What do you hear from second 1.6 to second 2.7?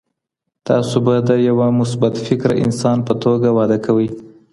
مثبت فکره